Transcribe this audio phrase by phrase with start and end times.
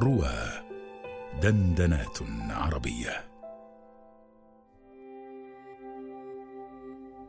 [0.00, 0.34] روى
[1.42, 2.18] دندنات
[2.50, 3.24] عربية.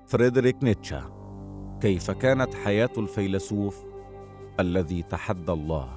[0.07, 1.11] فريدريك نيتشه
[1.81, 3.85] كيف كانت حياة الفيلسوف
[4.59, 5.89] الذي تحدى الله؟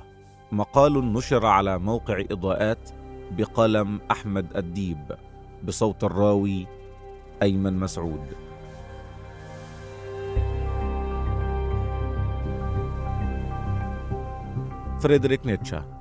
[0.53, 2.91] مقال نشر على موقع إضاءات
[3.31, 5.17] بقلم أحمد الديب
[5.65, 6.67] بصوت الراوي
[7.43, 8.27] أيمن مسعود.
[15.01, 15.98] فريدريك نيتشه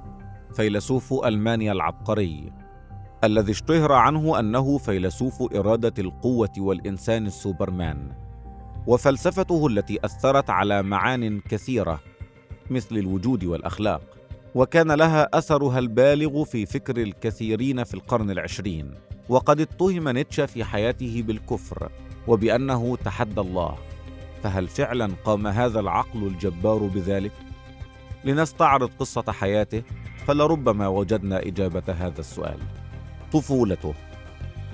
[0.55, 2.51] فيلسوف ألمانيا العبقري
[3.24, 8.11] الذي اشتهر عنه أنه فيلسوف إرادة القوة والإنسان السوبرمان
[8.88, 12.00] وفلسفته التي أثرت على معان كثيرة
[12.69, 14.02] مثل الوجود والأخلاق
[14.55, 18.93] وكان لها أثرها البالغ في فكر الكثيرين في القرن العشرين
[19.29, 21.89] وقد اتهم نيتشه في حياته بالكفر
[22.27, 23.75] وبأنه تحدى الله
[24.43, 27.32] فهل فعلا قام هذا العقل الجبار بذلك؟
[28.25, 29.83] لنستعرض قصة حياته
[30.28, 32.58] فلربما وجدنا إجابة هذا السؤال.
[33.34, 33.94] طفولته.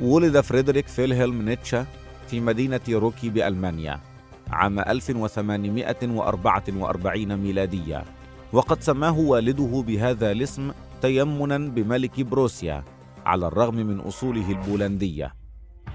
[0.02, 1.86] ولد فريدريك فيلهلم نيتشه
[2.28, 4.00] في مدينة روكي بألمانيا
[4.50, 8.04] عام 1844 ميلادية
[8.54, 12.84] وقد سماه والده بهذا الاسم تيمنا بملك بروسيا
[13.26, 15.34] على الرغم من أصوله البولندية.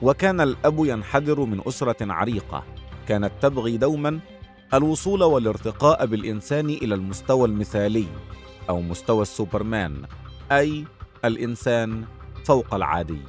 [0.03, 2.65] وكان الأب ينحدر من أسرة عريقة
[3.09, 4.19] كانت تبغي دوما
[4.75, 8.07] الوصول والارتقاء بالإنسان إلى المستوى المثالي.
[8.69, 10.03] أو مستوى السوبرمان
[10.53, 10.85] أي
[11.25, 12.05] الإنسان
[12.45, 13.23] فوق العادي.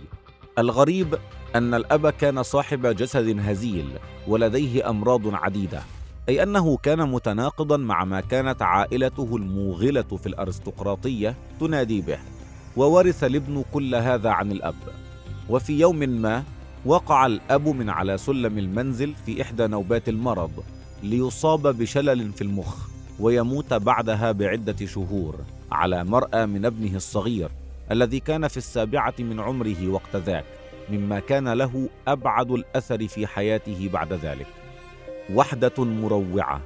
[0.57, 1.17] الغريب
[1.55, 3.89] أن الأب كان صاحب جسد هزيل
[4.27, 5.81] ولديه أمراض عديدة
[6.29, 12.19] أي أنه كان متناقضا مع ما كانت عائلته الموغلة في الأرستقراطية تنادي به
[12.77, 14.75] وورث الابن كل هذا عن الأب.
[15.49, 16.43] وفي يوم ما
[16.85, 20.63] وقع الأب من على سلم المنزل في إحدى نوبات المرض
[21.03, 22.88] ليصاب بشلل في المخ.
[23.19, 25.35] ويموت بعدها بعدة شهور
[25.71, 27.49] على مرأى من ابنه الصغير
[27.91, 30.45] الذي كان في السابعة من عمره وقت ذاك
[30.89, 34.47] مما كان له أبعد الأثر في حياته بعد ذلك.
[35.33, 36.61] وحدة مروعة.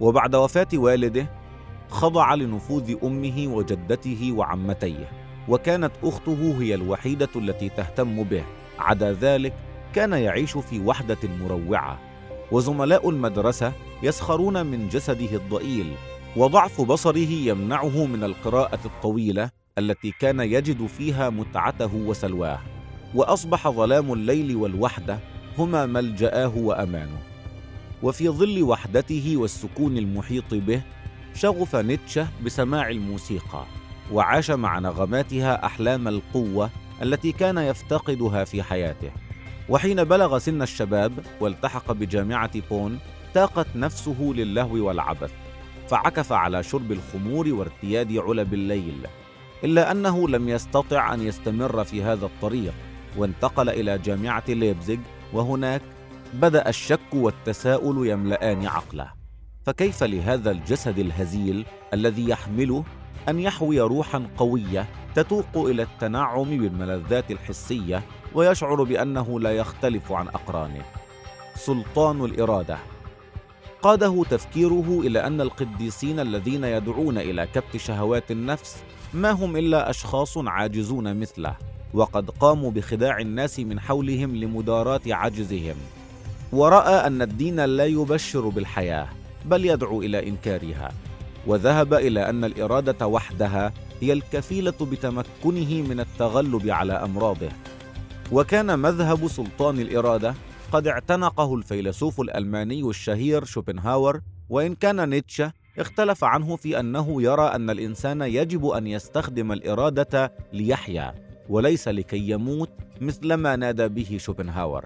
[0.00, 1.26] وبعد وفاة والده
[1.88, 5.08] خضع لنفوذ أمه وجدته وعمتيه.
[5.48, 8.44] وكانت أخته هي الوحيدة التي تهتم به.
[8.78, 9.52] عدا ذلك
[9.94, 11.98] كان يعيش في وحدة مروعة.
[12.52, 15.94] وزملاء المدرسة يسخرون من جسده الضئيل
[16.36, 22.58] وضعف بصره يمنعه من القراءة الطويلة التي كان يجد فيها متعته وسلواه.
[23.14, 25.18] وأصبح ظلام الليل والوحدة
[25.58, 27.18] هما ملجاه وأمانه.
[28.02, 30.82] وفي ظل وحدته والسكون المحيط به
[31.34, 33.64] شغف نيتشه بسماع الموسيقى
[34.12, 36.70] وعاش مع نغماتها أحلام القوة
[37.02, 39.10] التي كان يفتقدها في حياته.
[39.68, 42.98] وحين بلغ سن الشباب والتحق بجامعة بون
[43.34, 45.32] تاقت نفسه للهو والعبث
[45.88, 49.06] فعكف على شرب الخمور وارتياد علب الليل
[49.64, 52.74] إلا أنه لم يستطع أن يستمر في هذا الطريق
[53.16, 54.98] وانتقل إلى جامعة ليبزيغ
[55.32, 55.82] وهناك
[56.34, 59.10] بدأ الشك والتساؤل يملان عقله.
[59.66, 62.84] فكيف لهذا الجسد الهزيل الذي يحمله
[63.28, 68.02] أن يحوي روحا قوية تتوق إلى التنعم بالملذات الحسية
[68.34, 70.82] ويشعر بأنه لا يختلف عن أقرانه.
[71.54, 72.78] سلطان الإرادة.
[73.82, 78.76] قاده تفكيره إلى أن القديسين الذين يدعون إلى كبت شهوات النفس
[79.14, 81.56] ما هم إلا أشخاص عاجزون مثله
[81.94, 85.76] وقد قاموا بخداع الناس من حولهم لمداراه عجزهم.
[86.52, 89.08] ورأى أن الدين لا يبشر بالحياة
[89.44, 90.92] بل يدعو إلى إنكارها.
[91.46, 97.48] وذهب إلى أن الإرادة وحدها هي الكفيلة بتمكنه من التغلب على أمراضه.
[98.32, 100.34] وكان مذهب سلطان الإرادة
[100.72, 107.70] قد اعتنقه الفيلسوف الألماني الشهير شوبنهاور وإن كان نيتشه اختلف عنه في أنه يرى أن
[107.70, 111.14] الإنسان يجب أن يستخدم الإرادة ليحيا
[111.48, 114.84] وليس لكي يموت مثل ما نادى به شوبنهاور.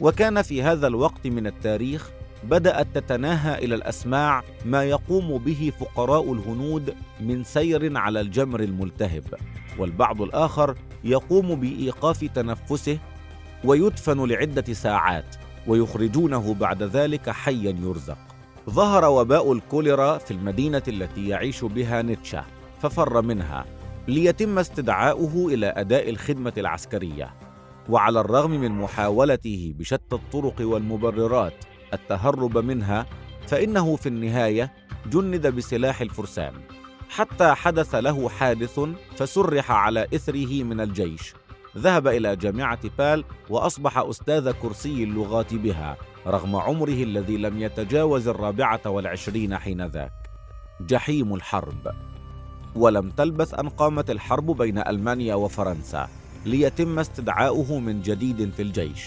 [0.00, 2.10] وكان في هذا الوقت من التاريخ
[2.44, 9.24] بدأت تتناهى إلى الأسماع ما يقوم به فقراء الهنود من سير على الجمر الملتهب.
[9.78, 10.74] والبعض الآخر
[11.04, 12.98] يقوم بإيقاف تنفسه
[13.64, 15.36] ويدفن لعدة ساعات
[15.66, 18.18] ويخرجونه بعد ذلك حيا يرزق.
[18.70, 22.44] ظهر وباء الكوليرا في المدينة التي يعيش بها نيتشه
[22.80, 23.64] ففر منها
[24.08, 27.34] ليتم استدعاؤه إلى أداء الخدمة العسكرية.
[27.88, 33.06] وعلى الرغم من محاولته بشتى الطرق والمبررات التهرب منها
[33.46, 34.72] فإنه في النهاية
[35.06, 36.52] جند بسلاح الفرسان.
[37.14, 38.80] حتى حدث له حادث
[39.16, 41.34] فسرح على إثره من الجيش.
[41.78, 45.96] ذهب إلى جامعة بال وأصبح أستاذ كرسي اللغات بها
[46.26, 50.12] رغم عمره الذي لم يتجاوز الرابعة والعشرين حين ذاك.
[50.80, 51.92] جحيم الحرب.
[52.74, 56.08] ولم تلبث أن قامت الحرب بين ألمانيا وفرنسا
[56.46, 59.06] ليتم استدعاؤه من جديد في الجيش.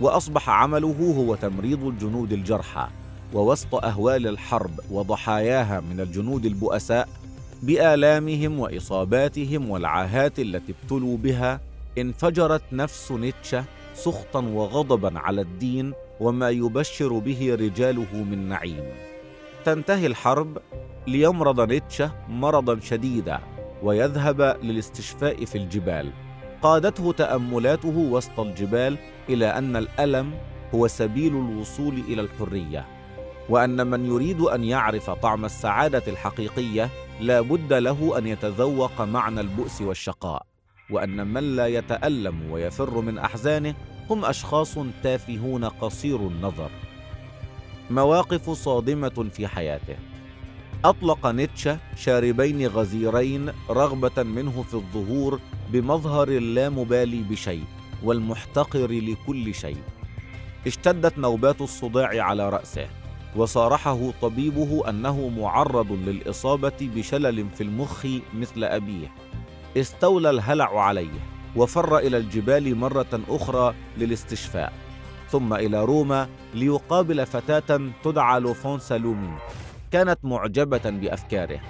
[0.00, 2.88] وأصبح عمله هو تمريض الجنود الجرحى
[3.34, 7.08] ووسط أهوال الحرب وضحاياها من الجنود البؤساء
[7.62, 11.60] بآلامهم وإصاباتهم والعاهات التي ابتلوا بها
[11.98, 13.64] انفجرت نفس نيتشه
[13.94, 18.84] سخطا وغضبا على الدين وما يبشر به رجاله من نعيم.
[19.64, 20.58] تنتهي الحرب
[21.06, 23.40] ليمرض نيتشه مرضا شديدا
[23.82, 26.10] ويذهب للاستشفاء في الجبال.
[26.62, 28.96] قادته تأملاته وسط الجبال
[29.28, 30.34] إلى أن الألم
[30.74, 32.95] هو سبيل الوصول إلى الحرية.
[33.48, 36.90] وأن من يريد أن يعرف طعم السعادة الحقيقية
[37.20, 40.46] لا بد له أن يتذوق معنى البؤس والشقاء.
[40.90, 43.74] وأن من لا يتألم ويفر من أحزانه
[44.10, 46.70] هم أشخاص تافهون قصير النظر.
[47.90, 49.96] مواقف صادمة في حياته.
[50.84, 55.40] أطلق نيتشه شاربين غزيرين رغبة منه في الظهور
[55.72, 57.64] بمظهر اللامبالي بشيء
[58.02, 59.82] والمحتقر لكل شيء.
[60.66, 62.88] اشتدت نوبات الصداع على رأسه.
[63.36, 69.12] وصارحه طبيبه أنه معرض للإصابة بشلل في المخ مثل أبيه.
[69.76, 71.20] استولى الهلع عليه
[71.56, 74.72] وفر إلى الجبال مرة أخرى للاستشفاء.
[75.30, 79.38] ثم إلى روما ليقابل فتاة تدعى لوفون سالومي
[79.92, 81.60] كانت معجبة بأفكاره.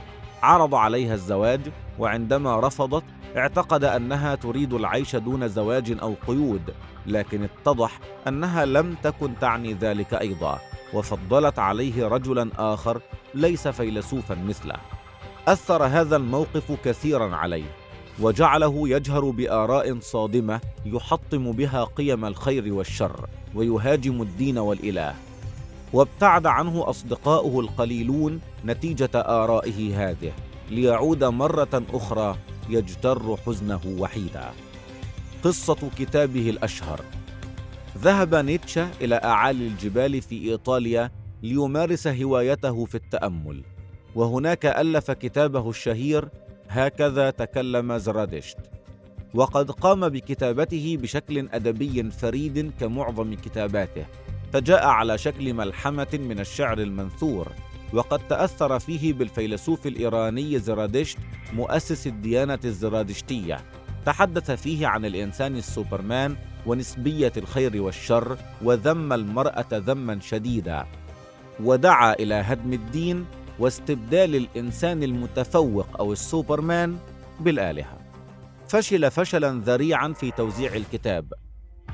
[0.42, 1.60] عرض عليها الزواج
[1.98, 3.04] وعندما رفضت
[3.36, 6.74] اعتقد أنها تريد العيش دون زواج أو قيود
[7.06, 7.98] لكن اتضح
[8.28, 10.58] أنها لم تكن تعني ذلك أيضا.
[10.94, 13.00] وفضلت عليه رجلا آخر
[13.34, 14.74] ليس فيلسوفا مثله.
[15.48, 17.70] أثر هذا الموقف كثيرا عليه
[18.20, 25.14] وجعله يجهر بآراء صادمة يحطم بها قيم الخير والشر ويهاجم الدين والإله.
[25.92, 30.32] وابتعد عنه أصدقاؤه القليلون نتيجة آرائه هذه
[30.70, 32.36] ليعود مرة أخرى
[32.68, 34.52] يجتر حزنه وحيدا.
[35.44, 37.00] قصة كتابه الأشهر.
[37.96, 41.10] ذهب نيتشه إلى أعالي الجبال في إيطاليا
[41.42, 43.62] ليمارس هوايته في التأمل.
[44.14, 46.28] وهناك ألف كتابه الشهير
[46.68, 48.56] هكذا تكلم زرادشت
[49.34, 54.06] وقد قام بكتابته بشكل أدبي فريد كمعظم كتاباته.
[54.52, 57.48] فجاء على شكل ملحمة من الشعر المنثور.
[57.92, 61.18] وقد تأثر فيه بالفيلسوف الإيراني زرادشت
[61.52, 63.60] مؤسس الديانة الزرادشتية.
[64.06, 66.36] تحدث فيه عن الإنسان السوبرمان
[66.66, 70.86] ونسبية الخير والشر وذم المرأة ذما شديدا.
[71.60, 73.26] ودعا إلى هدم الدين
[73.58, 76.98] واستبدال الإنسان المتفوق أو السوبرمان
[77.40, 77.98] بالآلهة.
[78.68, 81.32] فشل فشلا ذريعا في توزيع الكتاب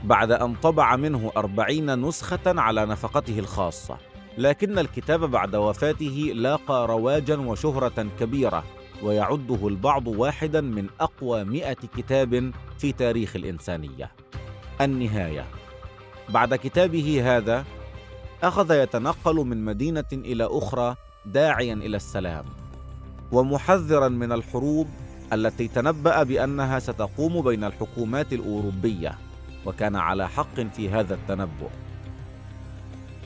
[0.05, 3.99] بعد أن طبع منه أربعين نسخة على نفقته الخاصة.
[4.39, 8.65] لكن الكتاب بعد وفاته لاقى رواجا وشهرة كبيرة
[9.03, 14.13] ويعده البعض واحدا من أقوى مئة كتاب في تاريخ الإنسانية.
[14.85, 15.45] النهاية.
[16.29, 17.65] بعد كتابه هذا
[18.43, 20.97] أخذ يتنقل من مدينة إلى أخرى
[21.27, 22.45] داعيا إلى السلام
[23.33, 24.89] ومحذرا من الحروب
[25.33, 29.19] التي تنبأ بأنها ستقوم بين الحكومات الأوروبية
[29.67, 31.69] وكان على حق في هذا التنبؤ.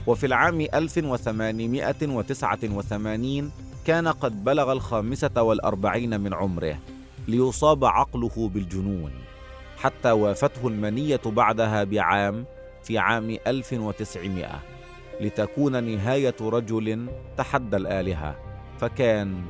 [0.07, 3.53] وفي العام 1889
[3.87, 6.79] كان قد بلغ الخامسة والأربعين من عمره
[7.29, 9.13] ليصاب عقله بالجنون.
[9.77, 12.47] حتى وافته المنية بعدها بعام
[12.83, 14.61] في عام 1900
[15.21, 17.07] لتكون نهاية رجل
[17.37, 18.37] تحدى الآلهة
[18.79, 19.43] فكان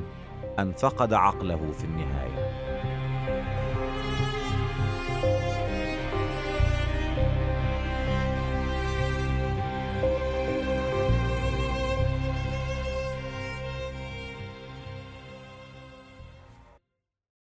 [0.59, 2.65] أن فقد عقله في النهاية.